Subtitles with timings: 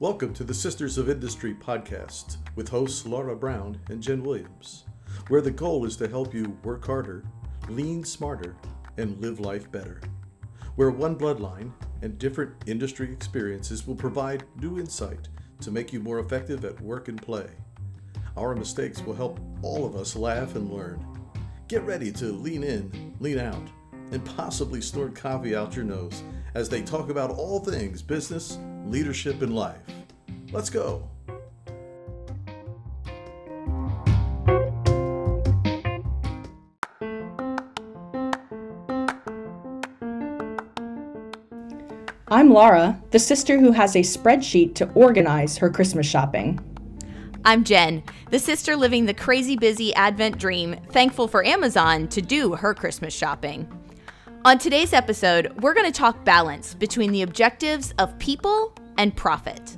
[0.00, 4.86] Welcome to the Sisters of Industry podcast with hosts Laura Brown and Jen Williams,
[5.28, 7.22] where the goal is to help you work harder,
[7.68, 8.56] lean smarter,
[8.96, 10.00] and live life better.
[10.76, 15.28] Where one bloodline and different industry experiences will provide new insight
[15.60, 17.50] to make you more effective at work and play.
[18.38, 21.04] Our mistakes will help all of us laugh and learn.
[21.68, 23.68] Get ready to lean in, lean out,
[24.12, 26.22] and possibly snort coffee out your nose
[26.54, 29.78] as they talk about all things business, leadership, and life.
[30.52, 31.08] Let's go.
[42.32, 46.60] I'm Laura, the sister who has a spreadsheet to organize her Christmas shopping.
[47.44, 52.54] I'm Jen, the sister living the crazy busy Advent dream, thankful for Amazon to do
[52.54, 53.68] her Christmas shopping.
[54.44, 59.76] On today's episode, we're going to talk balance between the objectives of people and profit.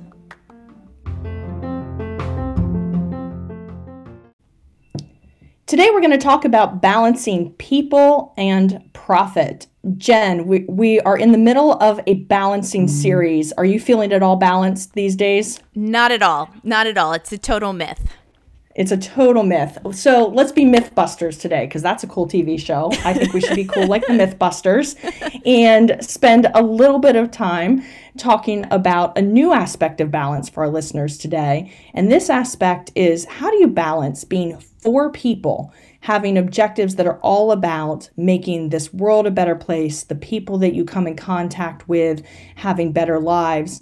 [5.73, 9.65] Today, we're going to talk about balancing people and profit.
[9.97, 12.89] Jen, we, we are in the middle of a balancing mm.
[12.91, 13.51] series.
[13.53, 15.59] Are you feeling at all balanced these days?
[15.73, 16.51] Not at all.
[16.61, 17.13] Not at all.
[17.13, 18.07] It's a total myth.
[18.75, 19.79] It's a total myth.
[19.93, 22.91] So let's be Mythbusters today because that's a cool TV show.
[23.03, 24.95] I think we should be cool like the Mythbusters
[25.43, 27.83] and spend a little bit of time
[28.15, 31.73] talking about a new aspect of balance for our listeners today.
[31.95, 37.19] And this aspect is how do you balance being for people, having objectives that are
[37.19, 41.87] all about making this world a better place, the people that you come in contact
[41.87, 42.21] with
[42.55, 43.81] having better lives,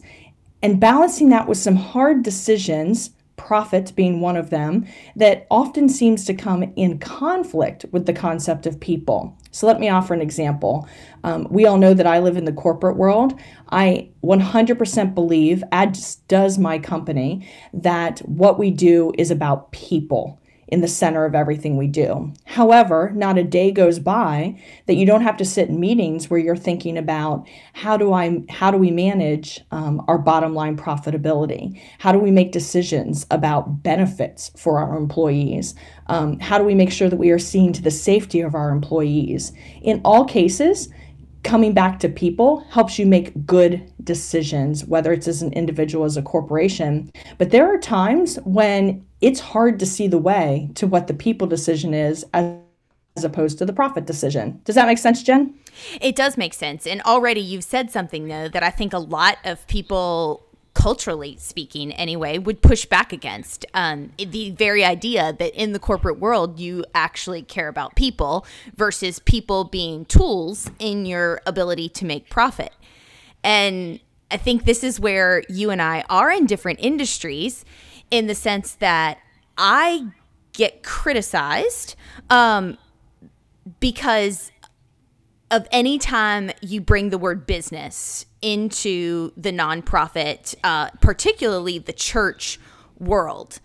[0.61, 4.85] and balancing that with some hard decisions profit being one of them,
[5.15, 9.35] that often seems to come in conflict with the concept of people.
[9.49, 10.87] So let me offer an example.
[11.23, 13.37] Um, we all know that I live in the corporate world.
[13.69, 20.39] I 100% believe, as does my company, that what we do is about people
[20.71, 22.33] in the center of everything we do.
[22.45, 26.39] However, not a day goes by that you don't have to sit in meetings where
[26.39, 31.79] you're thinking about how do I how do we manage um, our bottom line profitability?
[31.99, 35.75] How do we make decisions about benefits for our employees?
[36.07, 38.69] Um, how do we make sure that we are seeing to the safety of our
[38.69, 39.51] employees?
[39.81, 40.87] In all cases,
[41.43, 46.15] coming back to people helps you make good decisions, whether it's as an individual, as
[46.15, 47.11] a corporation.
[47.37, 51.47] But there are times when it's hard to see the way to what the people
[51.47, 52.57] decision is as,
[53.15, 54.59] as opposed to the profit decision.
[54.65, 55.53] Does that make sense, Jen?
[56.01, 56.87] It does make sense.
[56.87, 60.43] And already you've said something, though, that I think a lot of people
[60.73, 66.17] culturally speaking anyway would push back against um, the very idea that in the corporate
[66.17, 68.45] world you actually care about people
[68.75, 72.71] versus people being tools in your ability to make profit
[73.43, 73.99] and
[74.31, 77.65] i think this is where you and i are in different industries
[78.11, 79.17] in the sense that
[79.57, 80.05] i
[80.53, 81.95] get criticized
[82.29, 82.77] um,
[83.79, 84.51] because
[85.49, 92.59] of any time you bring the word business into the nonprofit, uh, particularly the church
[92.97, 93.59] world,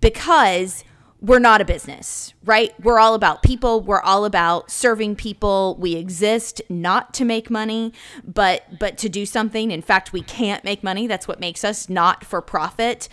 [0.00, 0.84] because
[1.20, 2.72] we're not a business, right?
[2.82, 3.80] We're all about people.
[3.80, 5.76] We're all about serving people.
[5.78, 7.92] We exist not to make money,
[8.24, 9.70] but but to do something.
[9.70, 11.06] In fact, we can't make money.
[11.06, 13.08] That's what makes us not for profit.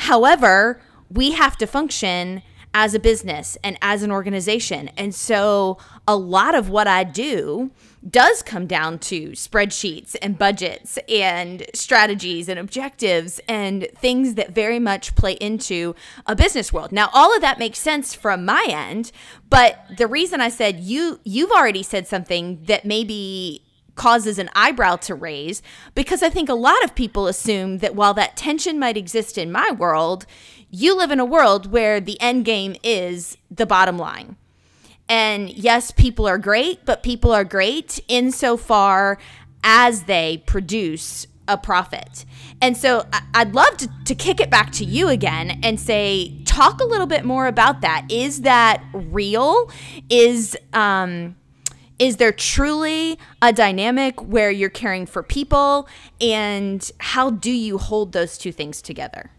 [0.00, 0.80] However,
[1.10, 4.88] we have to function as a business and as an organization.
[4.96, 5.76] And so
[6.08, 7.70] a lot of what I do
[8.08, 14.78] does come down to spreadsheets and budgets and strategies and objectives and things that very
[14.78, 15.94] much play into
[16.26, 16.92] a business world.
[16.92, 19.12] Now all of that makes sense from my end,
[19.50, 23.66] but the reason I said you you've already said something that maybe
[24.00, 25.60] causes an eyebrow to raise
[25.94, 29.52] because I think a lot of people assume that while that tension might exist in
[29.52, 30.24] my world,
[30.70, 34.36] you live in a world where the end game is the bottom line.
[35.06, 39.18] And yes, people are great, but people are great insofar
[39.62, 42.24] as they produce a profit.
[42.62, 46.80] And so I'd love to, to kick it back to you again and say, talk
[46.80, 48.06] a little bit more about that.
[48.08, 49.70] Is that real?
[50.08, 51.36] Is, um,
[52.00, 55.86] is there truly a dynamic where you're caring for people?
[56.18, 59.30] And how do you hold those two things together?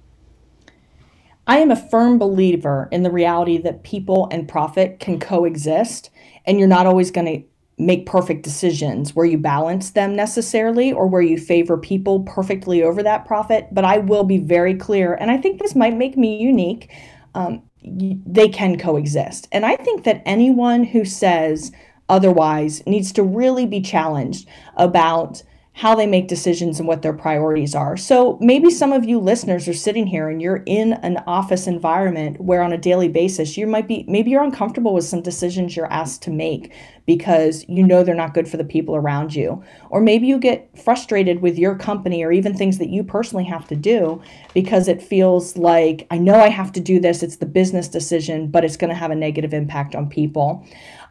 [1.47, 6.11] I am a firm believer in the reality that people and profit can coexist,
[6.45, 7.43] and you're not always going to
[7.83, 13.01] make perfect decisions where you balance them necessarily or where you favor people perfectly over
[13.01, 13.69] that profit.
[13.71, 16.93] But I will be very clear, and I think this might make me unique.
[17.33, 19.47] Um, they can coexist.
[19.51, 21.71] And I think that anyone who says
[22.11, 25.41] otherwise needs to really be challenged about
[25.73, 27.95] how they make decisions and what their priorities are.
[27.95, 32.41] So maybe some of you listeners are sitting here and you're in an office environment
[32.41, 35.91] where on a daily basis you might be maybe you're uncomfortable with some decisions you're
[35.91, 36.73] asked to make
[37.05, 39.63] because you know they're not good for the people around you.
[39.89, 43.67] Or maybe you get frustrated with your company or even things that you personally have
[43.69, 44.21] to do
[44.53, 48.51] because it feels like I know I have to do this, it's the business decision,
[48.51, 50.67] but it's going to have a negative impact on people.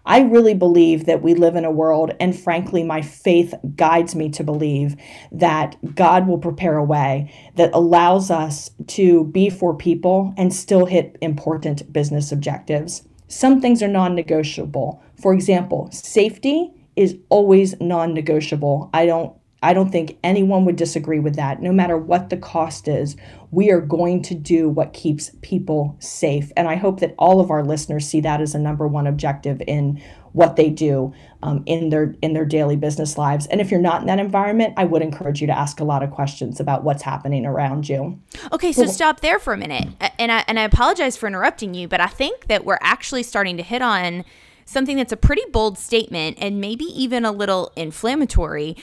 [0.06, 4.30] I really believe that we live in a world, and frankly, my faith guides me
[4.30, 4.96] to believe
[5.30, 10.86] that God will prepare a way that allows us to be for people and still
[10.86, 13.02] hit important business objectives.
[13.28, 15.02] Some things are non negotiable.
[15.20, 18.90] For example, safety is always non negotiable.
[18.92, 21.60] I don't I don't think anyone would disagree with that.
[21.60, 23.16] No matter what the cost is,
[23.50, 26.50] we are going to do what keeps people safe.
[26.56, 29.60] And I hope that all of our listeners see that as a number one objective
[29.66, 30.02] in
[30.32, 31.12] what they do
[31.42, 33.46] um, in their in their daily business lives.
[33.48, 36.02] And if you're not in that environment, I would encourage you to ask a lot
[36.02, 38.18] of questions about what's happening around you.
[38.52, 39.88] Okay, so stop there for a minute.
[40.18, 43.56] And I and I apologize for interrupting you, but I think that we're actually starting
[43.56, 44.24] to hit on
[44.64, 48.76] something that's a pretty bold statement and maybe even a little inflammatory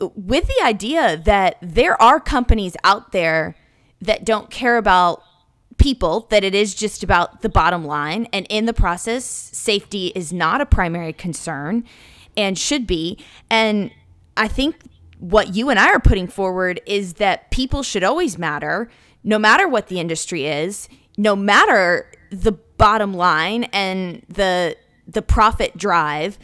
[0.00, 3.54] with the idea that there are companies out there
[4.00, 5.22] that don't care about
[5.76, 8.26] people, that it is just about the bottom line.
[8.32, 11.84] And in the process, safety is not a primary concern
[12.36, 13.18] and should be.
[13.50, 13.90] And
[14.36, 14.76] I think
[15.18, 18.90] what you and I are putting forward is that people should always matter,
[19.22, 24.76] no matter what the industry is, no matter the bottom line and the
[25.06, 26.38] the profit drive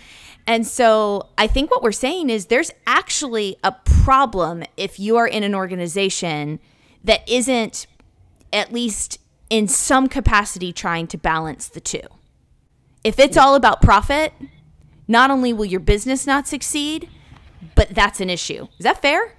[0.46, 5.26] and so I think what we're saying is there's actually a problem if you are
[5.26, 6.60] in an organization
[7.02, 7.87] that isn't
[8.52, 9.19] at least
[9.50, 12.00] in some capacity trying to balance the two.
[13.02, 14.32] If it's all about profit,
[15.08, 17.08] not only will your business not succeed,
[17.75, 18.66] but that's an issue.
[18.78, 19.32] Is that fair?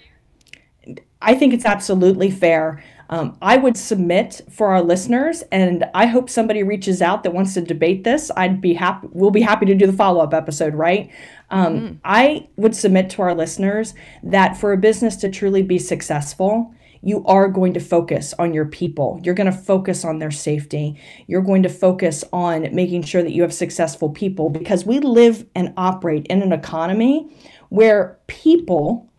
[1.21, 2.83] I think it's absolutely fair.
[3.09, 7.54] Um, I would submit for our listeners, and I hope somebody reaches out that wants
[7.54, 8.31] to debate this.
[8.36, 9.07] I'd be happy.
[9.12, 11.09] We'll be happy to do the follow up episode, right?
[11.50, 13.94] Um, mm I would submit to our listeners
[14.24, 18.65] that for a business to truly be successful, you are going to focus on your
[18.65, 19.19] people.
[19.24, 21.00] You're going to focus on their safety.
[21.27, 25.45] You're going to focus on making sure that you have successful people because we live
[25.56, 27.30] and operate in an economy
[27.69, 29.09] where people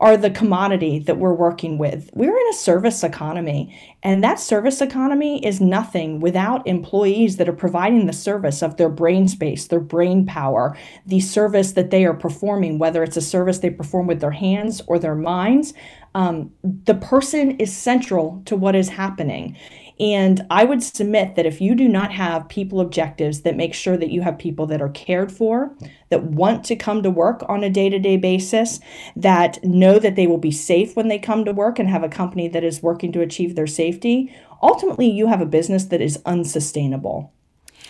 [0.00, 2.10] are the commodity that we're working with.
[2.14, 7.54] We're in a service economy, and that service economy is nothing without employees that are
[7.54, 10.74] providing the service of their brain space, their brain power,
[11.06, 14.80] the service that they are performing, whether it's a service they perform with their hands
[14.86, 15.74] or their minds.
[16.14, 19.56] Um, the person is central to what is happening.
[20.00, 23.98] And I would submit that if you do not have people objectives that make sure
[23.98, 25.76] that you have people that are cared for,
[26.08, 28.80] that want to come to work on a day to day basis,
[29.14, 32.08] that know that they will be safe when they come to work and have a
[32.08, 36.18] company that is working to achieve their safety, ultimately you have a business that is
[36.24, 37.30] unsustainable.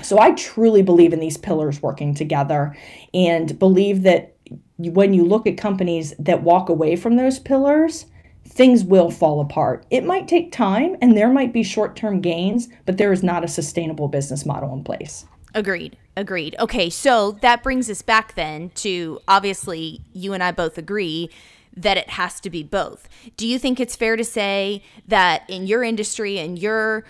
[0.03, 2.77] So I truly believe in these pillars working together
[3.15, 4.35] and believe that
[4.79, 8.07] when you look at companies that walk away from those pillars,
[8.51, 9.87] things will fall apart.
[9.91, 13.45] It might take time and there might be short term gains, but there is not
[13.45, 15.25] a sustainable business model in place.
[15.55, 15.97] Agreed.
[16.17, 16.57] Agreed.
[16.59, 21.31] Okay, so that brings us back then to obviously you and I both agree
[21.77, 23.09] that it has to be both.
[23.37, 27.05] Do you think it's fair to say that in your industry and your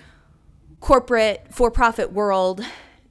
[0.81, 2.63] corporate for profit world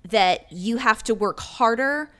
[0.08, 2.12] that you have to work harder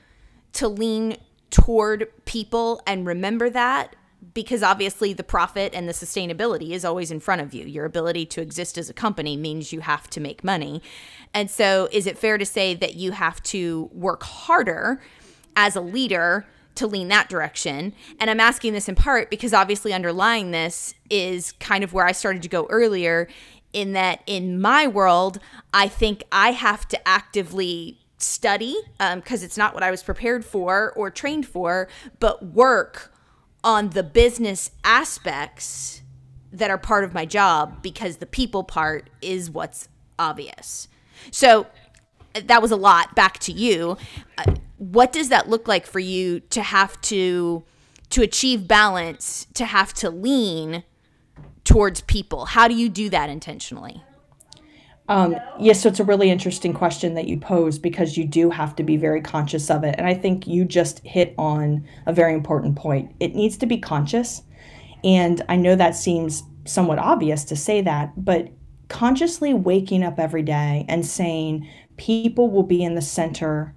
[0.52, 1.16] to lean
[1.50, 3.96] toward people and remember that
[4.34, 7.64] because obviously the profit and the sustainability is always in front of you.
[7.64, 10.82] Your ability to exist as a company means you have to make money.
[11.32, 15.00] And so, is it fair to say that you have to work harder
[15.56, 16.46] as a leader
[16.76, 17.94] to lean that direction?
[18.18, 22.12] And I'm asking this in part because obviously, underlying this is kind of where I
[22.12, 23.28] started to go earlier,
[23.72, 25.38] in that in my world,
[25.72, 30.44] I think I have to actively study because um, it's not what I was prepared
[30.44, 33.09] for or trained for, but work
[33.62, 36.02] on the business aspects
[36.52, 39.88] that are part of my job because the people part is what's
[40.18, 40.88] obvious.
[41.30, 41.66] So
[42.34, 43.96] that was a lot back to you.
[44.38, 47.64] Uh, what does that look like for you to have to
[48.10, 50.82] to achieve balance, to have to lean
[51.62, 52.46] towards people?
[52.46, 54.02] How do you do that intentionally?
[55.10, 58.76] Um, yes, so it's a really interesting question that you pose because you do have
[58.76, 59.96] to be very conscious of it.
[59.98, 63.12] And I think you just hit on a very important point.
[63.18, 64.42] It needs to be conscious.
[65.02, 68.50] And I know that seems somewhat obvious to say that, but
[68.86, 73.74] consciously waking up every day and saying, people will be in the center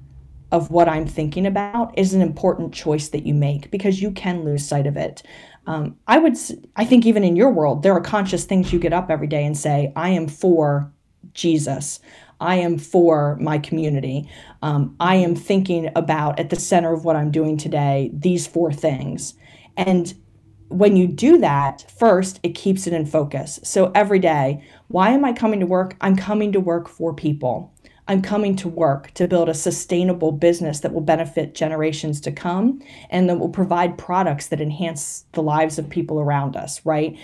[0.51, 4.45] of what I'm thinking about is an important choice that you make because you can
[4.45, 5.23] lose sight of it.
[5.65, 6.37] Um, I would,
[6.75, 9.43] I think, even in your world, there are conscious things you get up every day
[9.43, 10.93] and say, I am for
[11.33, 11.99] Jesus.
[12.39, 14.29] I am for my community.
[14.61, 18.71] Um, I am thinking about at the center of what I'm doing today these four
[18.73, 19.35] things.
[19.77, 20.13] And
[20.67, 23.59] when you do that, first, it keeps it in focus.
[23.63, 25.95] So every day, why am I coming to work?
[26.01, 27.73] I'm coming to work for people.
[28.07, 32.81] I'm coming to work to build a sustainable business that will benefit generations to come
[33.09, 37.17] and that will provide products that enhance the lives of people around us, right?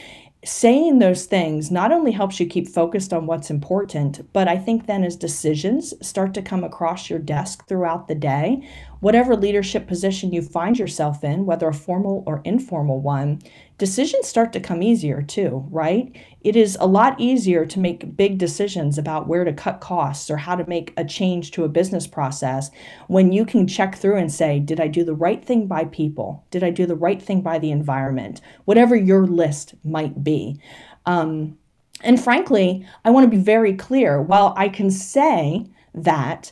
[0.43, 4.85] Saying those things not only helps you keep focused on what's important, but I think
[4.85, 8.65] then as decisions start to come across your desk throughout the day,
[9.01, 13.41] whatever leadership position you find yourself in, whether a formal or informal one,
[13.79, 16.15] decisions start to come easier too, right?
[16.41, 20.37] It is a lot easier to make big decisions about where to cut costs or
[20.37, 22.69] how to make a change to a business process
[23.07, 26.45] when you can check through and say, did I do the right thing by people?
[26.51, 28.41] Did I do the right thing by the environment?
[28.65, 30.59] Whatever your list might be.
[31.05, 31.57] Um,
[32.01, 34.21] and frankly, I want to be very clear.
[34.21, 36.51] While I can say that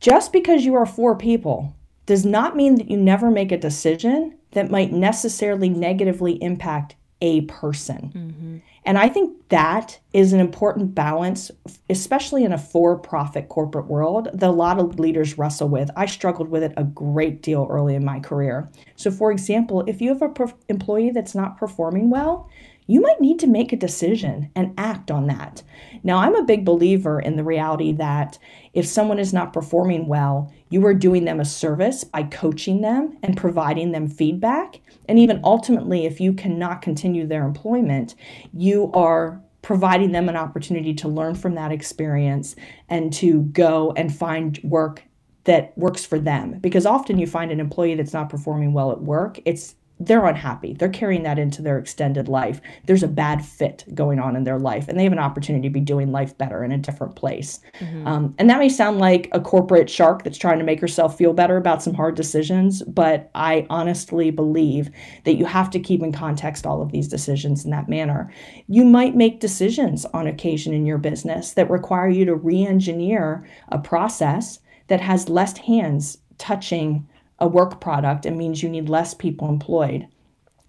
[0.00, 1.74] just because you are for people
[2.06, 7.42] does not mean that you never make a decision that might necessarily negatively impact a
[7.42, 8.12] person.
[8.14, 8.56] Mm-hmm.
[8.86, 11.50] And I think that is an important balance,
[11.88, 15.90] especially in a for profit corporate world, that a lot of leaders wrestle with.
[15.96, 18.68] I struggled with it a great deal early in my career.
[18.96, 22.50] So, for example, if you have an per- employee that's not performing well,
[22.86, 25.62] you might need to make a decision and act on that.
[26.02, 28.38] Now, I'm a big believer in the reality that
[28.74, 33.16] if someone is not performing well, you are doing them a service by coaching them
[33.22, 34.80] and providing them feedback.
[35.08, 38.14] And even ultimately, if you cannot continue their employment,
[38.52, 42.54] you are providing them an opportunity to learn from that experience
[42.90, 45.02] and to go and find work
[45.44, 49.00] that works for them because often you find an employee that's not performing well at
[49.00, 49.74] work it's
[50.06, 50.74] they're unhappy.
[50.74, 52.60] They're carrying that into their extended life.
[52.84, 55.72] There's a bad fit going on in their life, and they have an opportunity to
[55.72, 57.60] be doing life better in a different place.
[57.80, 58.06] Mm-hmm.
[58.06, 61.32] Um, and that may sound like a corporate shark that's trying to make herself feel
[61.32, 64.90] better about some hard decisions, but I honestly believe
[65.24, 68.32] that you have to keep in context all of these decisions in that manner.
[68.68, 73.46] You might make decisions on occasion in your business that require you to re engineer
[73.68, 74.58] a process
[74.88, 77.08] that has less hands touching
[77.38, 80.06] a work product, it means you need less people employed.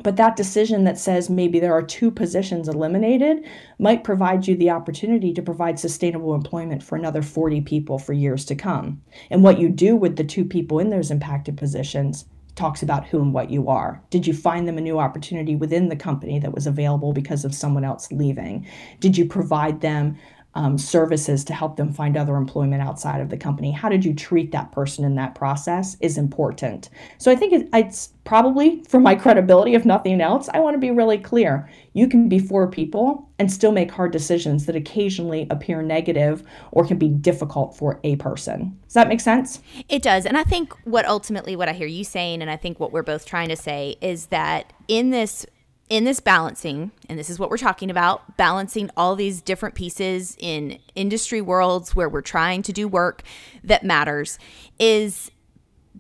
[0.03, 3.45] But that decision that says maybe there are two positions eliminated
[3.79, 8.43] might provide you the opportunity to provide sustainable employment for another 40 people for years
[8.45, 9.01] to come.
[9.29, 13.22] And what you do with the two people in those impacted positions talks about who
[13.22, 14.01] and what you are.
[14.10, 17.53] Did you find them a new opportunity within the company that was available because of
[17.53, 18.65] someone else leaving?
[19.00, 20.17] Did you provide them
[20.55, 23.71] um, services to help them find other employment outside of the company.
[23.71, 26.89] How did you treat that person in that process is important.
[27.17, 30.79] So I think it, it's probably for my credibility, if nothing else, I want to
[30.79, 31.69] be really clear.
[31.93, 36.88] You can be for people and still make hard decisions that occasionally appear negative or
[36.88, 38.77] can be difficult for a person.
[38.85, 39.62] Does that make sense?
[39.89, 40.25] It does.
[40.25, 43.03] And I think what ultimately what I hear you saying, and I think what we're
[43.03, 45.45] both trying to say is that in this
[45.89, 50.35] in this balancing, and this is what we're talking about balancing all these different pieces
[50.39, 53.21] in industry worlds where we're trying to do work
[53.63, 54.39] that matters,
[54.79, 55.31] is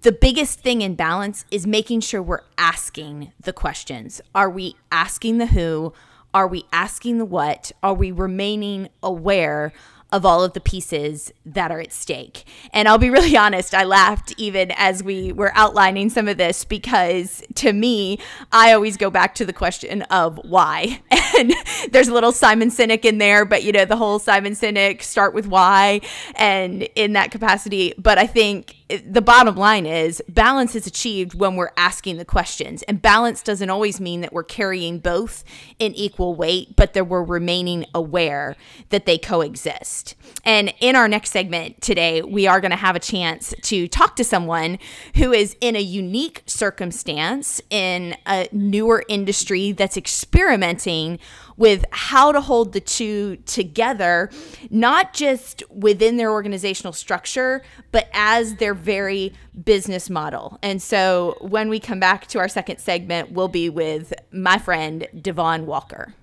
[0.01, 4.21] the biggest thing in balance is making sure we're asking the questions.
[4.33, 5.93] Are we asking the who?
[6.33, 7.71] Are we asking the what?
[7.81, 9.71] Are we remaining aware
[10.15, 12.45] of all of the pieces that are at stake.
[12.71, 16.63] And I'll be really honest, I laughed even as we were outlining some of this
[16.63, 18.19] because to me,
[18.51, 21.01] I always go back to the question of why.
[21.37, 21.53] And
[21.91, 25.33] there's a little Simon Sinek in there, but you know, the whole Simon Sinek start
[25.33, 26.01] with why
[26.35, 27.93] and in that capacity.
[27.97, 28.75] But I think
[29.05, 32.83] the bottom line is balance is achieved when we're asking the questions.
[32.83, 35.43] And balance doesn't always mean that we're carrying both
[35.79, 38.55] in equal weight, but that we're remaining aware
[38.89, 40.15] that they coexist.
[40.43, 44.15] And in our next segment today, we are going to have a chance to talk
[44.17, 44.77] to someone
[45.15, 51.19] who is in a unique circumstance in a newer industry that's experimenting
[51.57, 54.29] with how to hold the two together,
[54.69, 60.59] not just within their organizational structure, but as their very business model.
[60.61, 65.07] And so when we come back to our second segment, we'll be with my friend
[65.21, 66.13] Devon Walker.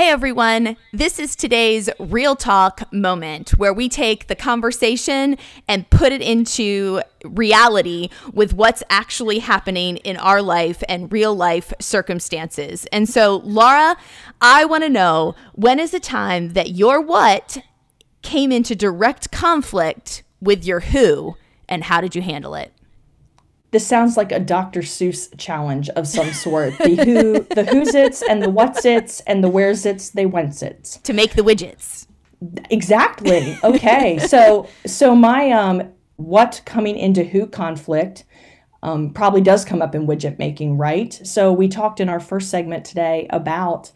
[0.00, 5.36] Hey everyone, this is today's Real Talk moment where we take the conversation
[5.68, 11.74] and put it into reality with what's actually happening in our life and real life
[11.80, 12.86] circumstances.
[12.86, 13.94] And so, Laura,
[14.40, 17.58] I want to know when is the time that your what
[18.22, 21.36] came into direct conflict with your who,
[21.68, 22.72] and how did you handle it?
[23.72, 24.80] This sounds like a Dr.
[24.80, 26.76] Seuss challenge of some sort.
[26.78, 30.62] The who, the who's its, and the what's its, and the where's its, they whence
[30.62, 30.96] its.
[30.98, 32.06] To make the widgets.
[32.70, 33.56] Exactly.
[33.62, 34.18] Okay.
[34.18, 38.24] so so my um what coming into who conflict
[38.82, 41.20] um, probably does come up in widget making, right?
[41.24, 43.92] So we talked in our first segment today about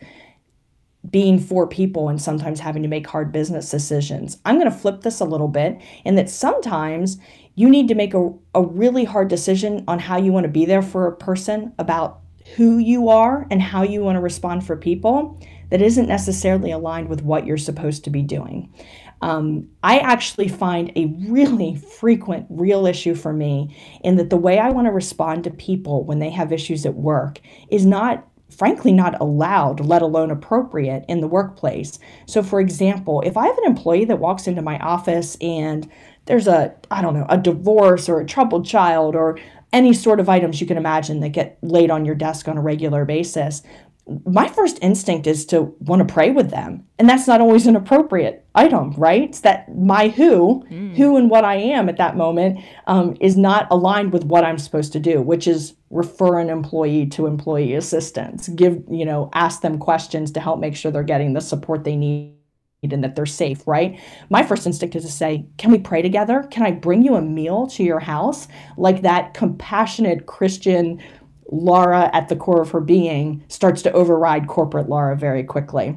[1.09, 4.39] being for people and sometimes having to make hard business decisions.
[4.45, 7.19] I'm going to flip this a little bit in that sometimes
[7.55, 10.65] you need to make a, a really hard decision on how you want to be
[10.65, 12.21] there for a person about
[12.57, 17.09] who you are and how you want to respond for people that isn't necessarily aligned
[17.09, 18.73] with what you're supposed to be doing.
[19.23, 24.59] Um, I actually find a really frequent real issue for me in that the way
[24.59, 28.93] I want to respond to people when they have issues at work is not frankly
[28.93, 31.99] not allowed, let alone appropriate in the workplace.
[32.27, 35.91] So, for example, if I have an employee that walks into my office and
[36.27, 39.39] there's a, I don't know, a divorce or a troubled child or
[39.73, 42.63] any sort of items you can imagine that get laid on your desk on a
[42.63, 43.63] regular basis,
[44.27, 46.87] my first instinct is to want to pray with them.
[46.99, 49.23] And that's not always an appropriate item, right?
[49.23, 50.95] It's that my who, mm.
[50.95, 54.59] who and what I am at that moment um, is not aligned with what I'm
[54.59, 59.63] supposed to do, which is refer an employee to employee assistance, give, you know, ask
[59.63, 62.35] them questions to help make sure they're getting the support they need
[62.93, 63.99] and that they're safe, right?
[64.31, 66.47] My first instinct is to say, Can we pray together?
[66.51, 68.49] Can I bring you a meal to your house?
[68.77, 71.03] Like that compassionate Christian
[71.51, 75.97] Laura at the core of her being starts to override corporate Laura very quickly.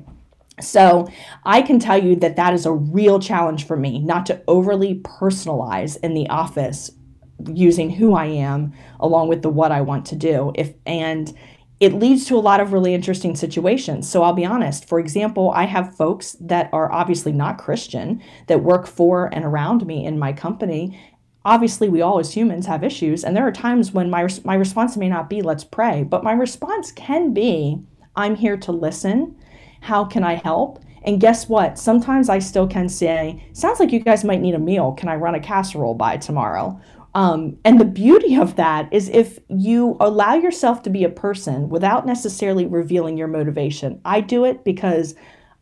[0.59, 1.07] So
[1.43, 5.01] I can tell you that that is a real challenge for me, not to overly
[5.01, 6.91] personalize in the office
[7.53, 10.51] using who I am along with the what I want to do.
[10.55, 11.31] If and
[11.79, 14.09] it leads to a lot of really interesting situations.
[14.09, 14.87] So I'll be honest.
[14.87, 19.85] For example, I have folks that are obviously not Christian that work for and around
[19.85, 20.99] me in my company.
[21.45, 24.97] Obviously we all as humans have issues and there are times when my my response
[24.97, 27.79] may not be let's pray but my response can be
[28.15, 29.35] i'm here to listen.
[29.81, 30.83] How can i help?
[31.03, 31.79] And guess what?
[31.79, 34.93] Sometimes i still can say sounds like you guys might need a meal.
[34.93, 36.81] Can i run a casserole by tomorrow
[37.15, 41.69] um, and the beauty of that is if you allow yourself to be a person
[41.69, 45.15] without necessarily revealing your motivation i do it because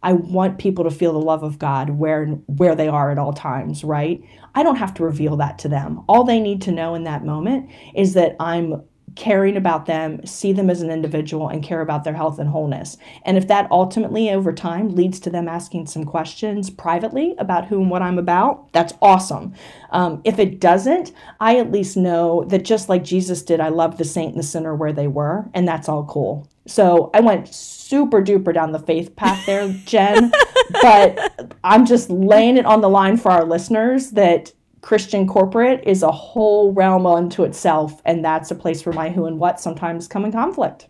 [0.05, 3.33] I want people to feel the love of God where where they are at all
[3.33, 4.21] times, right?
[4.53, 6.03] I don't have to reveal that to them.
[6.07, 8.83] All they need to know in that moment is that I'm
[9.15, 12.97] caring about them, see them as an individual, and care about their health and wholeness.
[13.23, 17.81] And if that ultimately over time leads to them asking some questions privately about who
[17.81, 19.53] and what I'm about, that's awesome.
[19.91, 23.97] Um, if it doesn't, I at least know that just like Jesus did, I love
[23.97, 26.47] the saint and the sinner where they were, and that's all cool.
[26.67, 30.31] So I went super duper down the faith path there, Jen.
[30.81, 34.51] but I'm just laying it on the line for our listeners that
[34.85, 39.25] Christian corporate is a whole realm unto itself, and that's a place where my who
[39.25, 40.85] and what sometimes come in conflict.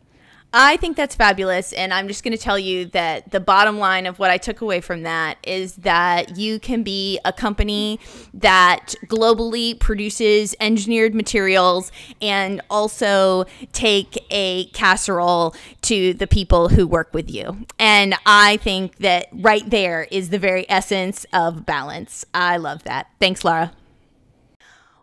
[0.52, 1.72] I think that's fabulous.
[1.72, 4.60] And I'm just going to tell you that the bottom line of what I took
[4.60, 8.02] away from that is that you can be a company
[8.34, 11.90] that globally produces engineered materials
[12.22, 17.66] and also take a casserole to the people who work with you.
[17.80, 22.26] And I think that right there is the very essence of balance.
[22.34, 23.08] I love that.
[23.22, 23.72] Thanks, Laura.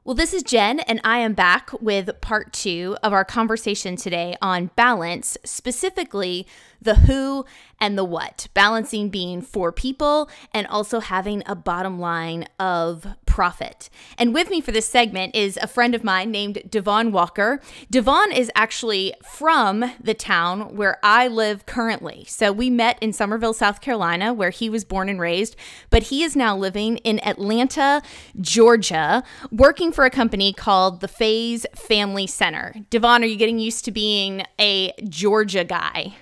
[0.05, 4.37] Well, this is Jen, and I am back with part two of our conversation today
[4.43, 6.45] on balance, specifically
[6.83, 7.45] the who
[7.81, 13.91] and the what, balancing being for people and also having a bottom line of profit.
[14.17, 17.61] And with me for this segment is a friend of mine named Devon Walker.
[17.91, 22.25] Devon is actually from the town where I live currently.
[22.29, 25.57] So we met in Summerville, South Carolina, where he was born and raised,
[25.91, 28.03] but he is now living in Atlanta,
[28.41, 32.75] Georgia, working for a company called the Phase Family Center.
[32.91, 36.15] Devon, are you getting used to being a Georgia guy?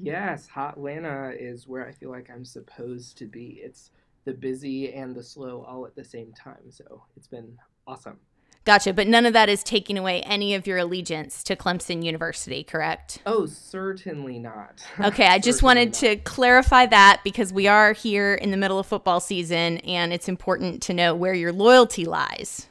[0.00, 3.60] Yes, Hotlanta is where I feel like I'm supposed to be.
[3.62, 3.90] It's
[4.24, 6.70] the busy and the slow all at the same time.
[6.70, 7.56] So it's been
[7.86, 8.18] awesome.
[8.64, 8.92] Gotcha.
[8.92, 13.22] But none of that is taking away any of your allegiance to Clemson University, correct?
[13.24, 14.86] Oh, certainly not.
[15.00, 15.26] Okay.
[15.26, 15.94] I just wanted not.
[15.94, 20.28] to clarify that because we are here in the middle of football season and it's
[20.28, 22.68] important to know where your loyalty lies.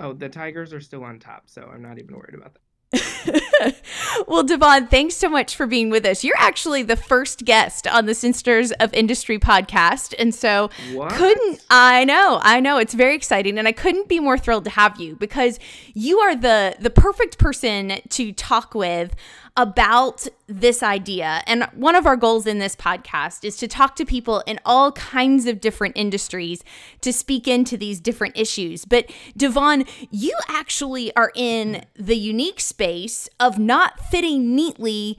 [0.00, 1.44] Oh, the Tigers are still on top.
[1.46, 2.60] So I'm not even worried about that.
[4.28, 6.22] well, Devon, thanks so much for being with us.
[6.24, 10.14] You're actually the first guest on the Sisters of Industry podcast.
[10.18, 11.12] And so What?
[11.12, 14.70] couldn't I know, I know it's very exciting and I couldn't be more thrilled to
[14.70, 15.58] have you because
[15.94, 19.14] you are the the perfect person to talk with
[19.56, 21.42] about this idea.
[21.46, 24.92] And one of our goals in this podcast is to talk to people in all
[24.92, 26.62] kinds of different industries
[27.00, 28.84] to speak into these different issues.
[28.84, 35.18] But Devon, you actually are in the unique space of not fitting neatly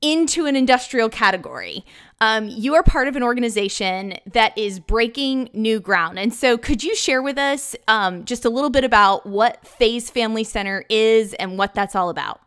[0.00, 1.84] into an industrial category.
[2.20, 6.18] Um, you are part of an organization that is breaking new ground.
[6.18, 10.10] And so, could you share with us um, just a little bit about what Phase
[10.10, 12.40] Family Center is and what that's all about?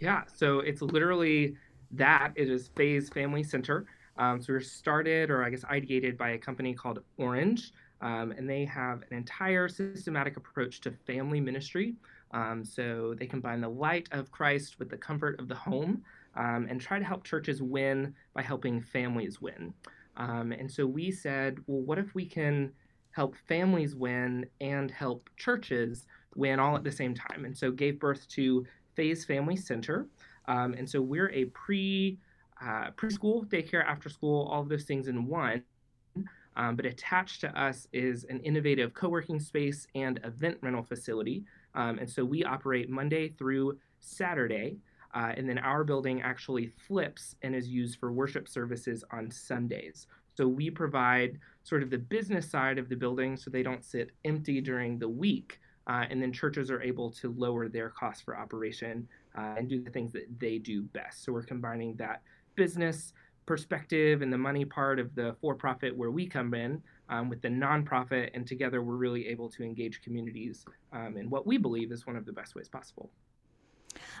[0.00, 1.56] Yeah, so it's literally
[1.92, 2.32] that.
[2.34, 3.86] It is Phase Family Center.
[4.18, 8.32] Um, so we are started, or I guess ideated, by a company called Orange, um,
[8.32, 11.94] and they have an entire systematic approach to family ministry.
[12.32, 16.02] Um, so they combine the light of Christ with the comfort of the home,
[16.34, 19.72] um, and try to help churches win by helping families win.
[20.16, 22.72] Um, and so we said, well, what if we can
[23.10, 27.44] help families win and help churches win all at the same time?
[27.44, 30.08] And so gave birth to Phase Family Center.
[30.48, 32.18] Um, and so we're a pre
[32.60, 35.62] uh, preschool, daycare, after school, all of those things in one.
[36.56, 41.44] Um, but attached to us is an innovative co working space and event rental facility.
[41.74, 44.78] Um, and so we operate Monday through Saturday.
[45.14, 50.06] Uh, and then our building actually flips and is used for worship services on Sundays.
[50.34, 54.10] So we provide sort of the business side of the building so they don't sit
[54.24, 55.60] empty during the week.
[55.86, 59.06] Uh, and then churches are able to lower their cost for operation
[59.38, 61.24] uh, and do the things that they do best.
[61.24, 62.22] So we're combining that
[62.56, 63.12] business
[63.46, 67.40] perspective and the money part of the for profit where we come in um, with
[67.40, 71.92] the nonprofit, and together we're really able to engage communities um, in what we believe
[71.92, 73.10] is one of the best ways possible.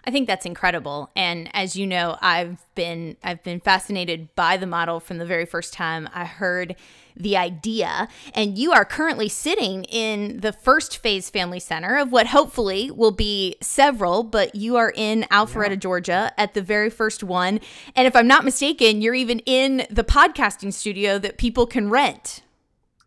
[0.04, 1.10] I think that's incredible.
[1.16, 5.46] And as you know, I've been I've been fascinated by the model from the very
[5.46, 6.76] first time I heard
[7.16, 8.08] the idea.
[8.34, 13.10] And you are currently sitting in the first phase family center of what hopefully will
[13.10, 15.76] be several, but you are in Alpharetta, yeah.
[15.76, 17.60] Georgia at the very first one.
[17.94, 22.42] And if I'm not mistaken, you're even in the podcasting studio that people can rent.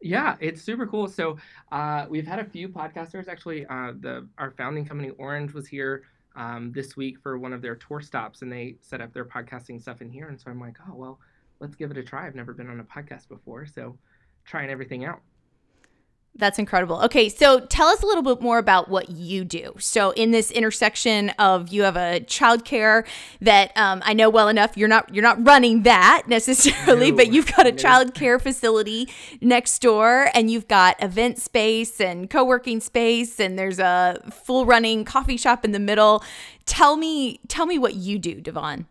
[0.02, 1.08] Yeah, it's super cool.
[1.08, 1.38] So
[1.72, 3.28] uh, we've had a few podcasters.
[3.28, 6.04] Actually, uh, the our founding company Orange was here
[6.36, 9.82] um, this week for one of their tour stops, and they set up their podcasting
[9.82, 10.30] stuff in here.
[10.30, 11.20] And so I'm like, oh well,
[11.60, 12.26] let's give it a try.
[12.26, 13.98] I've never been on a podcast before, so
[14.46, 15.22] trying everything out.
[16.40, 17.02] That's incredible.
[17.02, 19.74] Okay, so tell us a little bit more about what you do.
[19.78, 23.06] So, in this intersection of you have a childcare
[23.42, 24.78] that um, I know well enough.
[24.78, 27.78] You're not you're not running that necessarily, no, but you've got a no.
[27.78, 29.10] childcare facility
[29.42, 34.66] next door, and you've got event space and co working space, and there's a full
[34.66, 36.24] running coffee shop in the middle.
[36.66, 38.88] Tell me tell me what you do, Devon.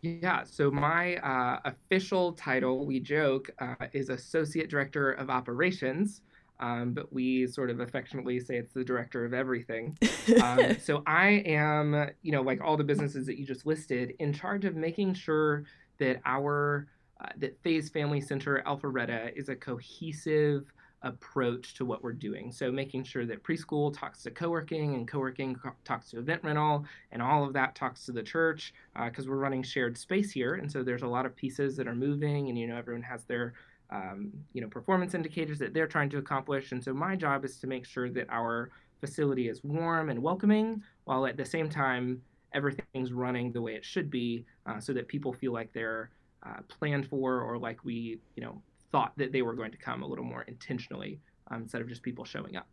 [0.00, 6.22] Yeah, so my uh, official title, we joke, uh, is Associate Director of Operations
[6.60, 9.98] um, but we sort of affectionately say it's the director of everything.
[10.42, 14.32] Um, so I am, you know, like all the businesses that you just listed, in
[14.32, 15.64] charge of making sure
[15.98, 16.86] that our
[17.20, 22.52] uh, that Phase Family Center Alpharetta is a cohesive approach to what we're doing.
[22.52, 26.84] So making sure that preschool talks to co-working and co-working co- talks to event rental
[27.10, 28.74] and all of that talks to the church
[29.06, 30.54] because uh, we're running shared space here.
[30.54, 33.24] And so there's a lot of pieces that are moving and, you know, everyone has
[33.24, 33.54] their
[33.90, 36.72] um, you know, performance indicators that they're trying to accomplish.
[36.72, 40.82] And so my job is to make sure that our facility is warm and welcoming,
[41.04, 42.22] while at the same time
[42.52, 46.10] everything's running the way it should be, uh, so that people feel like they're
[46.44, 50.02] uh, planned for or like we, you know, thought that they were going to come
[50.02, 52.66] a little more intentionally um, instead of just people showing up.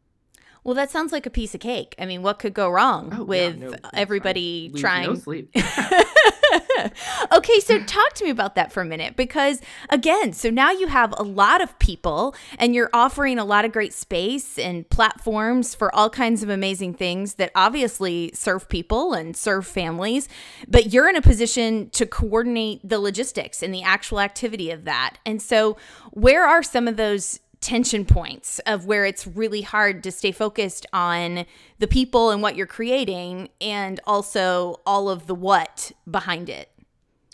[0.64, 1.96] Well, that sounds like a piece of cake.
[1.98, 5.08] I mean, what could go wrong oh, with yeah, no, everybody trying?
[5.08, 5.50] No sleep.
[7.32, 10.88] okay, so talk to me about that for a minute because, again, so now you
[10.88, 15.76] have a lot of people and you're offering a lot of great space and platforms
[15.76, 20.28] for all kinds of amazing things that obviously serve people and serve families,
[20.68, 25.18] but you're in a position to coordinate the logistics and the actual activity of that.
[25.26, 25.78] And so,
[26.12, 30.86] where are some of those tension points of where it's really hard to stay focused
[30.94, 31.46] on
[31.80, 36.72] the people and what you're creating and also all of the what behind it.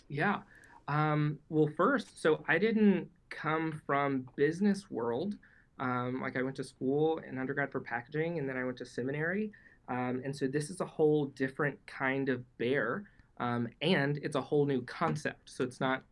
[0.07, 0.39] Yeah.
[0.87, 5.35] Um, well first so i didn't come from business world.
[5.79, 8.85] Um, like i went to school in undergrad for packaging and then i went to
[8.85, 9.51] seminary.
[9.89, 13.03] Um, and so this is a whole different kind of bear
[13.39, 15.49] um, and it's a whole new concept.
[15.49, 16.03] So it's not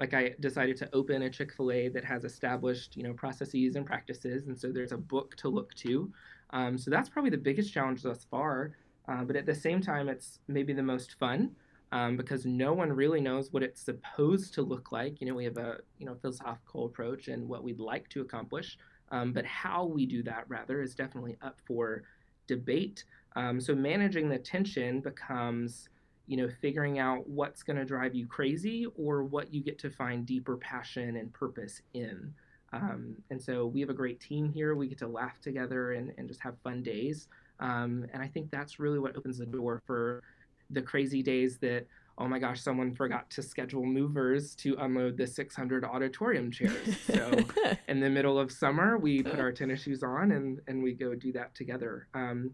[0.00, 4.46] like I decided to open a Chick-fil-A that has established, you know, processes and practices,
[4.46, 6.10] and so there's a book to look to.
[6.54, 8.72] Um, so that's probably the biggest challenge thus far.
[9.06, 11.50] Uh, but at the same time, it's maybe the most fun
[11.92, 15.20] um, because no one really knows what it's supposed to look like.
[15.20, 18.78] You know, we have a you know philosophical approach and what we'd like to accomplish,
[19.10, 22.04] um, but how we do that rather is definitely up for
[22.46, 23.04] debate.
[23.36, 25.90] Um, so managing the tension becomes
[26.30, 29.90] you know figuring out what's going to drive you crazy or what you get to
[29.90, 32.32] find deeper passion and purpose in.
[32.72, 34.76] Um, and so we have a great team here.
[34.76, 37.26] We get to laugh together and, and just have fun days.
[37.58, 40.22] Um, and I think that's really what opens the door for
[40.70, 45.26] the crazy days that oh my gosh, someone forgot to schedule movers to unload the
[45.26, 46.96] 600 auditorium chairs.
[47.06, 47.32] So
[47.88, 51.14] in the middle of summer, we put our tennis shoes on and, and we go
[51.14, 52.06] do that together.
[52.12, 52.52] Um,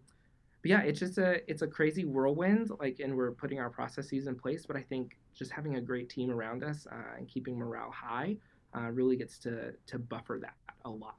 [0.67, 2.73] but yeah, it's just a it's a crazy whirlwind.
[2.81, 4.67] Like, and we're putting our processes in place.
[4.67, 8.37] But I think just having a great team around us uh, and keeping morale high
[8.77, 11.15] uh, really gets to to buffer that a lot.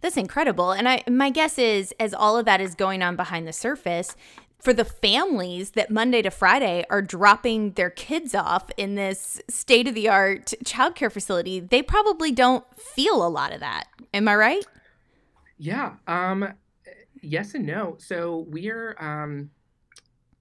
[0.00, 0.72] That's incredible.
[0.72, 4.16] And I my guess is as all of that is going on behind the surface,
[4.58, 9.86] for the families that Monday to Friday are dropping their kids off in this state
[9.86, 13.88] of the art childcare facility, they probably don't feel a lot of that.
[14.14, 14.64] Am I right?
[15.58, 15.96] Yeah.
[16.06, 16.54] Um,
[17.22, 17.96] yes and no.
[17.98, 19.50] So we're, um,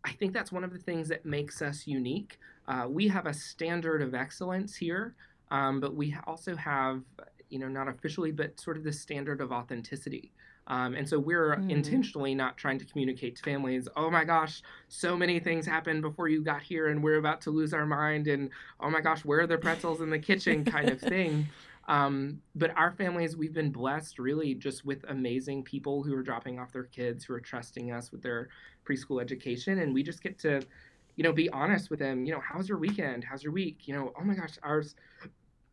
[0.04, 2.40] I think that's one of the things that makes us unique.
[2.68, 5.16] Uh, we have a standard of excellence here,
[5.52, 7.02] um, but we also have,
[7.50, 10.32] you know, not officially, but sort of the standard of authenticity.
[10.68, 11.70] Um, and so we're mm.
[11.70, 16.30] intentionally not trying to communicate to families, oh my gosh, so many things happened before
[16.30, 19.42] you got here and we're about to lose our mind and oh my gosh, where
[19.42, 21.48] are the pretzels in the kitchen kind of thing.
[21.88, 26.60] Um, but our families, we've been blessed really just with amazing people who are dropping
[26.60, 28.50] off their kids, who are trusting us with their
[28.88, 29.80] preschool education.
[29.80, 30.62] And we just get to,
[31.16, 32.26] you know, be honest with them.
[32.26, 33.24] You know, how's your weekend?
[33.24, 33.88] How's your week?
[33.88, 34.96] You know, oh my gosh, ours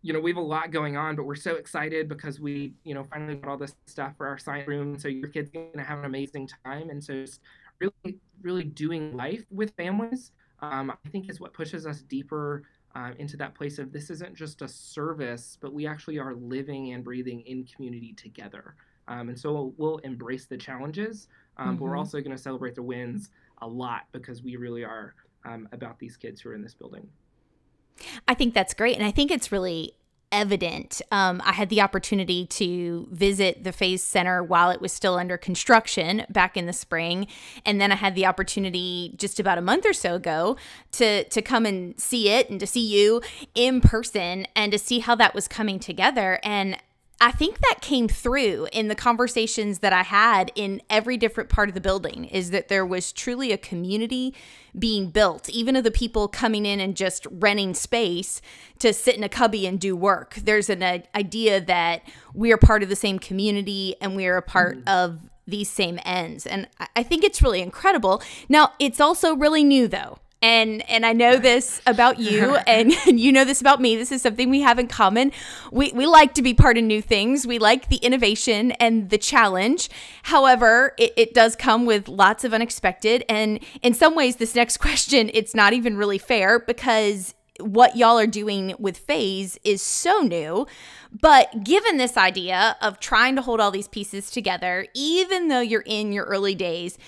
[0.03, 2.95] you know, we have a lot going on, but we're so excited because we, you
[2.95, 4.99] know, finally got all this stuff for our science room.
[4.99, 6.91] So your kid's going to have an amazing time.
[6.91, 7.41] And so just
[7.81, 12.63] really, really doing life with families, um, I think is what pushes us deeper
[12.95, 16.93] uh, into that place of this isn't just a service, but we actually are living
[16.93, 18.75] and breathing in community together.
[19.07, 21.77] Um, and so we'll, we'll, embrace the challenges, um, mm-hmm.
[21.77, 21.99] but we're mm-hmm.
[21.99, 23.31] also going to celebrate the wins
[23.63, 27.09] a lot because we really are um, about these kids who are in this building.
[28.27, 28.97] I think that's great.
[28.97, 29.95] And I think it's really
[30.33, 31.01] evident.
[31.11, 35.37] Um, I had the opportunity to visit the Phase Center while it was still under
[35.37, 37.27] construction back in the spring,
[37.65, 40.57] and then I had the opportunity just about a month or so ago
[40.93, 43.23] to to come and see it and to see you
[43.55, 46.41] in person and to see how that was coming together.
[46.43, 46.79] And
[47.21, 51.69] I think that came through in the conversations that I had in every different part
[51.69, 54.35] of the building is that there was truly a community
[54.79, 58.41] being built, even of the people coming in and just renting space
[58.79, 60.37] to sit in a cubby and do work.
[60.37, 62.03] There's an uh, idea that
[62.35, 64.89] we are part of the same community and we are a part mm.
[64.89, 66.47] of these same ends.
[66.47, 68.23] And I think it's really incredible.
[68.49, 73.19] Now, it's also really new though and and I know this about you and, and,
[73.19, 73.97] you know this about me.
[73.97, 75.33] This is something we have in common.
[75.73, 77.47] We we like to be part of new things.
[77.47, 79.89] We like the innovation and the challenge.
[80.25, 84.77] However, it, it does come with lots of unexpected and in some ways this next
[84.79, 90.21] question it's not even really fair because what y'all are doing with phase is so
[90.21, 90.67] new.
[91.21, 95.83] But given this idea of trying to hold all these pieces together, even though you're
[95.85, 96.99] in your early days,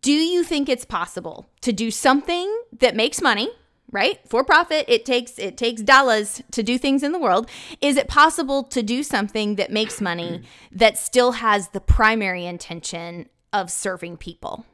[0.00, 3.50] do you think it's possible to do something that makes money
[3.90, 4.18] right?
[4.28, 7.48] For profit it takes it takes dollars to do things in the world.
[7.80, 13.28] Is it possible to do something that makes money that still has the primary intention
[13.52, 14.66] of serving people?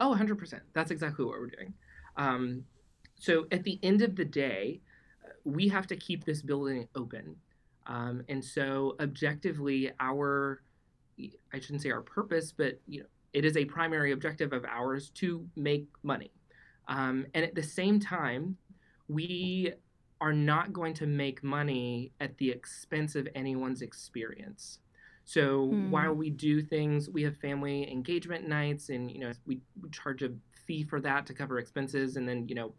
[0.00, 1.74] Oh 100% that's exactly what we're doing.
[2.16, 2.64] Um,
[3.16, 4.80] so at the end of the day
[5.44, 7.36] we have to keep this building open.
[7.86, 10.62] Um, and so objectively our
[11.52, 15.10] i shouldn't say our purpose but you know it is a primary objective of ours
[15.10, 16.30] to make money.
[16.88, 18.56] Um, and at the same time,
[19.08, 19.72] we
[20.20, 24.78] are not going to make money at the expense of anyone's experience.
[25.24, 25.90] So hmm.
[25.90, 30.22] while we do things, we have family engagement nights, and you know we, we charge
[30.22, 30.30] a
[30.66, 32.72] fee for that to cover expenses, and then you know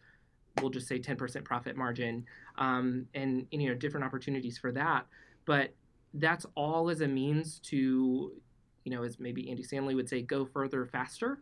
[0.62, 2.26] we'll just say 10% profit margin,
[2.58, 5.06] um, and, and you know different opportunities for that.
[5.46, 5.74] But
[6.14, 8.32] that's all as a means to
[8.86, 11.40] you know, as maybe Andy Stanley would say, go further faster.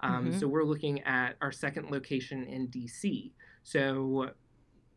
[0.00, 0.38] Um, mm-hmm.
[0.38, 3.32] So we're looking at our second location in DC.
[3.64, 4.30] So,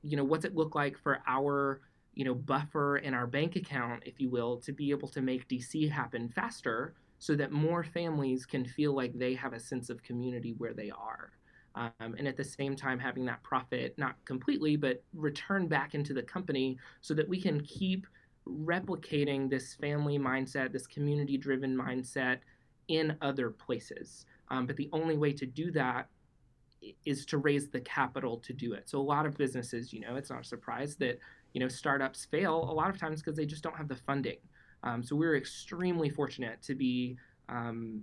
[0.04, 1.82] you know, what's it look like for our,
[2.14, 5.48] you know, buffer in our bank account, if you will, to be able to make
[5.48, 10.04] DC happen faster so that more families can feel like they have a sense of
[10.04, 11.32] community where they are.
[11.76, 16.14] Um, and at the same time having that profit not completely but return back into
[16.14, 18.08] the company so that we can keep
[18.48, 22.40] replicating this family mindset, this community driven mindset
[22.88, 24.26] in other places.
[24.50, 26.08] Um, but the only way to do that
[27.06, 28.88] is to raise the capital to do it.
[28.88, 31.20] So a lot of businesses, you know, it's not a surprise that
[31.54, 34.38] you know startups fail a lot of times because they just don't have the funding.
[34.84, 37.18] Um, so we're extremely fortunate to be
[37.50, 38.02] um,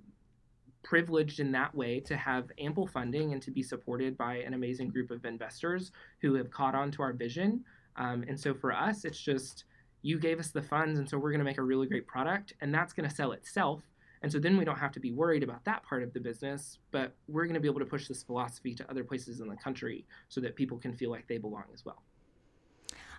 [0.82, 4.88] privileged in that way to have ample funding and to be supported by an amazing
[4.88, 7.64] group of investors who have caught on to our vision.
[7.96, 9.64] Um, and so for us, it's just
[10.02, 12.52] you gave us the funds, and so we're going to make a really great product,
[12.60, 13.82] and that's going to sell itself.
[14.22, 16.78] And so then we don't have to be worried about that part of the business,
[16.92, 19.56] but we're going to be able to push this philosophy to other places in the
[19.56, 22.02] country so that people can feel like they belong as well.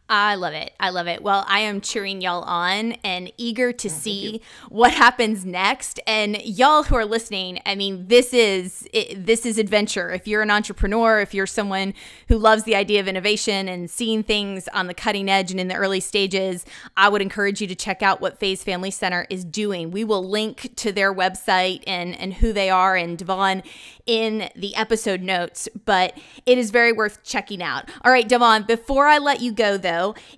[0.10, 0.74] I love it.
[0.82, 1.24] I love it.
[1.24, 5.98] Well, I am cheering y'all on and eager to oh, see what happens next.
[6.06, 10.12] And y'all who are listening, I mean, this is it, this is adventure.
[10.12, 11.94] If you're an entrepreneur, if you're someone
[12.28, 15.70] who loves the idea of innovation and seeing things on the cutting edge and in
[15.70, 16.66] the early stages,
[16.98, 19.90] I would encourage you to check out what Phase Family Center is doing.
[19.90, 23.64] We will link to their website and and who they are and Devon
[24.06, 27.90] in the episode notes, but it is very worth checking out.
[28.04, 29.93] All right, Devon, before I let you go though,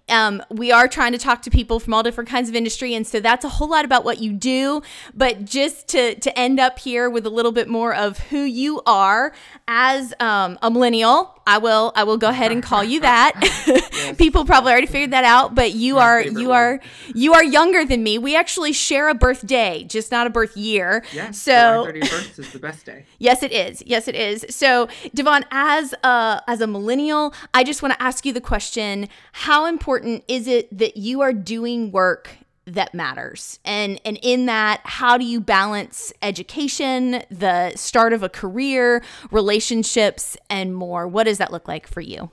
[0.09, 3.05] um, we are trying to talk to people from all different kinds of industry, and
[3.05, 4.81] so that's a whole lot about what you do.
[5.13, 8.81] But just to to end up here with a little bit more of who you
[8.85, 9.33] are
[9.67, 13.33] as um, a millennial, I will I will go ahead and call you that.
[13.41, 14.15] yes.
[14.17, 16.55] People probably already figured that out, but you My are you word.
[16.55, 16.79] are
[17.13, 18.17] you are younger than me.
[18.17, 21.03] We actually share a birthday, just not a birth year.
[21.13, 23.05] Yes, so, so 31st is the best day.
[23.17, 23.81] Yes, it is.
[23.85, 24.45] Yes, it is.
[24.49, 29.07] So, Devon, as a as a millennial, I just want to ask you the question:
[29.45, 32.29] How important is it that you are doing work
[32.65, 38.29] that matters and and in that how do you balance education the start of a
[38.29, 42.31] career relationships and more what does that look like for you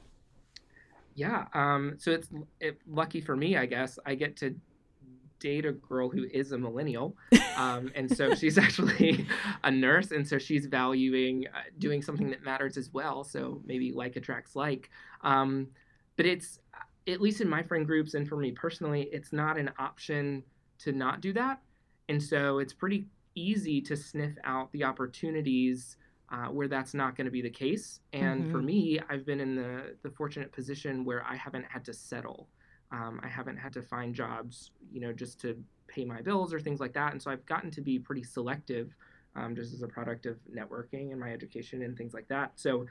[1.14, 4.55] yeah um so it's it, lucky for me i guess i get to
[5.42, 7.16] date a girl who is a millennial.
[7.57, 9.27] Um, and so she's actually
[9.64, 10.12] a nurse.
[10.12, 13.25] And so she's valuing uh, doing something that matters as well.
[13.25, 14.88] So maybe like attracts like.
[15.22, 15.66] Um,
[16.16, 16.61] but it's,
[17.09, 20.43] at least in my friend groups and for me personally, it's not an option
[20.79, 21.61] to not do that.
[22.09, 25.97] And so it's pretty easy to sniff out the opportunities
[26.31, 28.01] uh, where that's not going to be the case.
[28.12, 28.53] And mm-hmm.
[28.53, 32.49] for me, I've been in the, the fortunate position where I haven't had to settle.
[32.91, 36.61] Um, I haven't had to find jobs, you know, just to pay my bills or
[36.61, 37.12] things like that.
[37.12, 38.95] And so I've gotten to be pretty selective
[39.37, 42.53] um, just as a product of networking and my education and things like that.
[42.57, 42.87] So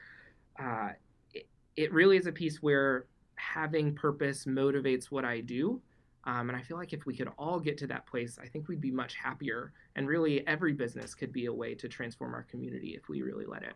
[0.59, 0.89] uh,
[1.33, 3.05] it, it really is a piece where
[3.41, 5.81] having purpose motivates what I do.
[6.25, 8.67] Um, and I feel like if we could all get to that place, I think
[8.67, 9.73] we'd be much happier.
[9.95, 13.45] And really, every business could be a way to transform our community if we really
[13.45, 13.73] let it.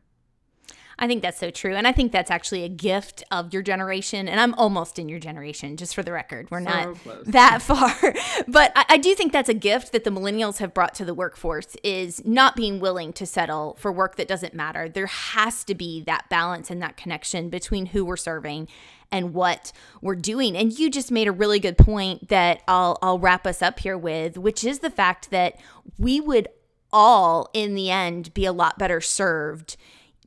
[0.97, 1.75] I think that's so true.
[1.75, 4.29] And I think that's actually a gift of your generation.
[4.29, 6.49] And I'm almost in your generation, just for the record.
[6.49, 7.25] We're so not close.
[7.27, 8.13] that far.
[8.47, 11.13] but I, I, do think that's a gift that the millennials have brought to the
[11.13, 14.87] workforce is not being willing to settle for work that doesn't matter.
[14.87, 18.69] There has to be that balance and that connection between who we're serving
[19.11, 20.55] and what we're doing.
[20.55, 23.97] And you just made a really good point that I'll I'll wrap us up here
[23.97, 25.59] with, which is the fact that
[25.97, 26.47] we would
[26.91, 29.75] all in the end be a lot better served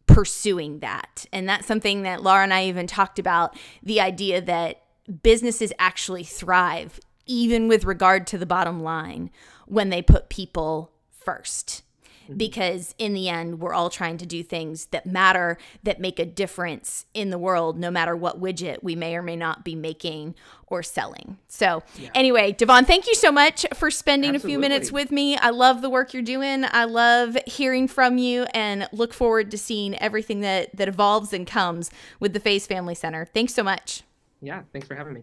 [0.09, 1.27] pursuing that.
[1.33, 4.83] And that's something that Laura and I even talked about the idea that
[5.23, 9.31] businesses actually thrive, even with regard to the bottom line,
[9.67, 11.83] when they put people first.
[12.29, 12.37] Mm-hmm.
[12.37, 16.27] because in the end we're all trying to do things that matter that make a
[16.27, 20.35] difference in the world no matter what widget we may or may not be making
[20.67, 21.39] or selling.
[21.49, 22.11] So yeah.
[22.15, 24.53] anyway devon thank you so much for spending Absolutely.
[24.53, 25.39] a few minutes with me.
[25.39, 26.67] I love the work you're doing.
[26.71, 31.47] I love hearing from you and look forward to seeing everything that that evolves and
[31.47, 33.25] comes with the phase family center.
[33.25, 34.03] Thanks so much.
[34.43, 35.23] Yeah thanks for having me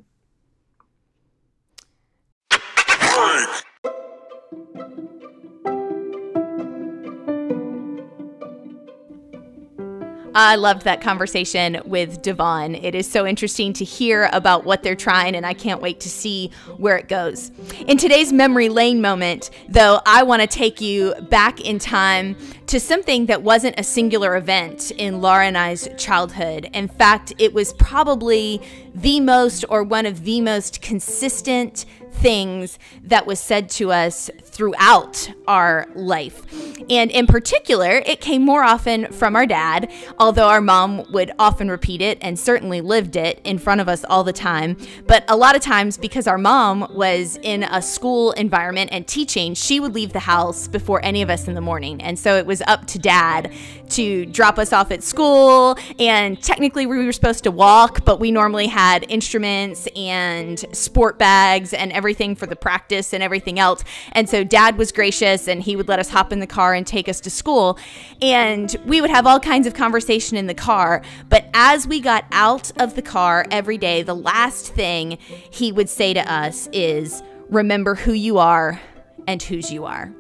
[10.38, 12.76] I loved that conversation with Devon.
[12.76, 16.10] It is so interesting to hear about what they're trying, and I can't wait to
[16.10, 17.52] see where it goes.
[17.88, 22.36] In today's memory lane moment, though, I want to take you back in time
[22.68, 26.70] to something that wasn't a singular event in Laura and I's childhood.
[26.74, 28.62] In fact, it was probably
[28.94, 35.30] the most or one of the most consistent things that was said to us throughout
[35.48, 36.42] our life.
[36.90, 41.70] And in particular, it came more often from our dad, although our mom would often
[41.70, 44.78] repeat it and certainly lived it in front of us all the time.
[45.08, 49.56] But a lot of times, because our mom was in a school environment and teaching,
[49.56, 52.02] she would leave the house before any of us in the morning.
[52.02, 53.52] And so it was up to dad
[53.90, 55.78] to drop us off at school.
[56.00, 61.74] And technically, we were supposed to walk, but we normally had instruments and sport bags
[61.74, 63.84] and everything for the practice and everything else.
[64.14, 66.86] And so dad was gracious and he would let us hop in the car and
[66.86, 67.78] take us to school.
[68.22, 71.02] And we would have all kinds of conversation in the car.
[71.30, 75.18] But as we got out of the car every day, the last thing
[75.52, 78.82] he would say to us is, Remember who you are
[79.28, 80.12] and whose you are.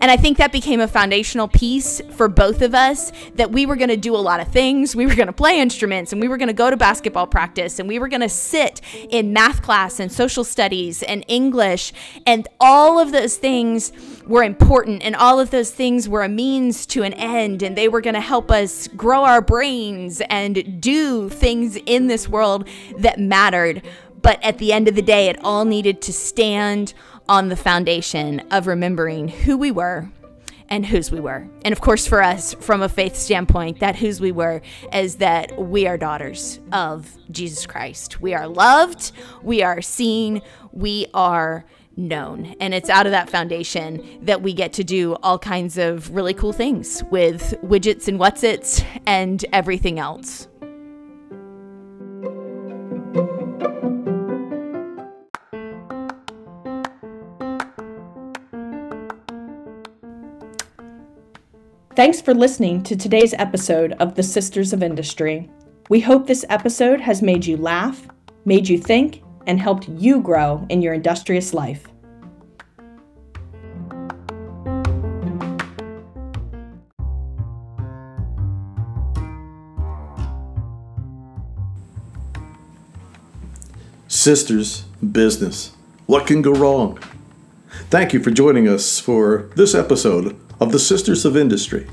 [0.00, 3.76] And I think that became a foundational piece for both of us that we were
[3.76, 4.94] going to do a lot of things.
[4.94, 7.78] We were going to play instruments and we were going to go to basketball practice
[7.78, 11.92] and we were going to sit in math class and social studies and English.
[12.26, 13.92] And all of those things
[14.26, 17.88] were important and all of those things were a means to an end and they
[17.88, 22.68] were going to help us grow our brains and do things in this world
[22.98, 23.82] that mattered.
[24.20, 26.92] But at the end of the day, it all needed to stand
[27.28, 30.08] on the foundation of remembering who we were
[30.68, 31.48] and whose we were.
[31.64, 34.60] And of course, for us, from a faith standpoint, that whose we were
[34.92, 38.20] is that we are daughters of Jesus Christ.
[38.20, 39.12] We are loved,
[39.42, 41.64] we are seen, we are
[41.96, 42.54] known.
[42.60, 46.34] And it's out of that foundation that we get to do all kinds of really
[46.34, 50.48] cool things with widgets and what's its and everything else.
[61.98, 65.50] Thanks for listening to today's episode of The Sisters of Industry.
[65.88, 68.06] We hope this episode has made you laugh,
[68.44, 71.88] made you think, and helped you grow in your industrious life.
[84.06, 85.72] Sisters, business.
[86.06, 87.00] What can go wrong?
[87.90, 91.86] Thank you for joining us for this episode of the Sisters of Industry.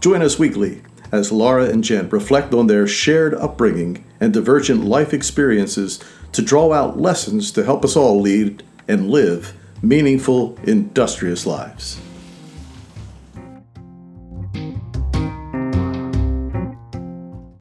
[0.00, 0.82] Join us weekly
[1.12, 6.00] as Laura and Jen reflect on their shared upbringing and divergent life experiences
[6.32, 12.00] to draw out lessons to help us all lead and live meaningful, industrious lives.